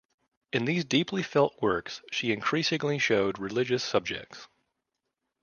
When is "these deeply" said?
0.65-1.21